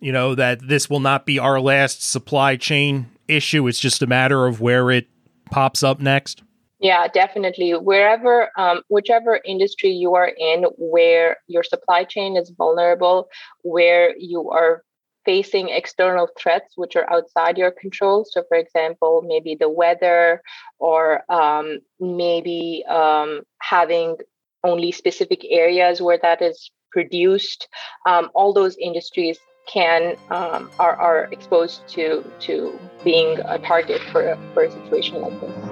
you 0.01 0.13
know 0.13 0.35
that 0.35 0.67
this 0.67 0.89
will 0.89 1.01
not 1.01 1.27
be 1.27 1.39
our 1.39 1.61
last 1.61 2.03
supply 2.03 2.57
chain 2.57 3.11
issue. 3.29 3.67
It's 3.67 3.79
just 3.79 4.03
a 4.03 4.07
matter 4.07 4.47
of 4.47 4.61
where 4.61 4.91
it 4.91 5.09
pops 5.51 5.83
up 5.83 6.01
next. 6.01 6.43
Yeah, 6.83 7.07
definitely. 7.07 7.71
Wherever, 7.75 8.51
um, 8.59 8.83
whichever 8.89 9.41
industry 9.45 9.91
you 9.91 10.17
are 10.17 10.33
in, 10.37 10.65
where 10.77 11.37
your 11.47 11.63
supply 11.63 12.03
chain 12.03 12.37
is 12.37 12.51
vulnerable, 12.51 13.29
where 13.63 14.17
you 14.19 14.51
are 14.51 14.83
facing 15.25 15.69
external 15.69 16.29
threats 16.37 16.73
which 16.75 16.97
are 16.97 17.09
outside 17.09 17.57
your 17.57 17.71
control. 17.71 18.27
So, 18.29 18.43
for 18.49 18.57
example, 18.57 19.23
maybe 19.25 19.55
the 19.55 19.69
weather, 19.69 20.43
or 20.81 21.23
um, 21.33 21.79
maybe 22.01 22.85
um, 22.89 23.43
having 23.61 24.17
only 24.65 24.91
specific 24.91 25.47
areas 25.49 26.03
where 26.03 26.19
that 26.21 26.43
is 26.43 26.73
produced. 26.91 27.69
Um, 28.07 28.31
all 28.35 28.53
those 28.53 28.77
industries 28.77 29.39
can 29.73 30.17
um, 30.33 30.69
are, 30.81 30.97
are 30.97 31.29
exposed 31.31 31.87
to 31.91 32.25
to 32.41 32.77
being 33.05 33.39
a 33.47 33.59
target 33.61 34.01
for, 34.11 34.37
for 34.53 34.65
a 34.65 34.71
situation 34.73 35.21
like 35.21 35.41
this. 35.41 35.72